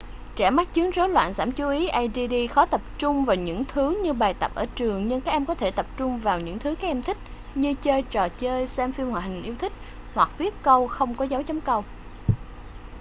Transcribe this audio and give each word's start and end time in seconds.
trẻ 0.35 0.49
mắc 0.49 0.67
chứng 0.73 0.89
rối 0.91 1.09
loạn 1.09 1.33
giảm 1.33 1.51
chú 1.51 1.69
ý 1.69 1.87
add 1.87 2.17
khó 2.51 2.65
tập 2.65 2.81
trung 2.97 3.25
vào 3.25 3.35
những 3.35 3.65
thứ 3.65 3.99
như 4.03 4.13
bài 4.13 4.33
tập 4.39 4.51
ở 4.55 4.65
trường 4.75 5.07
nhưng 5.07 5.21
các 5.21 5.31
em 5.31 5.45
có 5.45 5.55
thể 5.55 5.71
tập 5.71 5.85
trung 5.97 6.17
vào 6.19 6.39
những 6.39 6.59
thứ 6.59 6.75
các 6.81 6.87
em 6.87 7.01
thích 7.01 7.17
như 7.55 7.73
chơi 7.83 8.01
trò 8.01 8.29
chơi 8.29 8.67
xem 8.67 8.91
phim 8.91 9.09
hoạt 9.09 9.23
hình 9.23 9.43
yêu 9.43 9.55
thích 9.59 9.73
hoặc 10.13 10.31
viết 10.37 10.53
câu 10.63 10.87
không 10.87 11.15
có 11.15 11.25
dấu 11.25 11.43
chấm 11.43 11.61
câu 11.61 11.83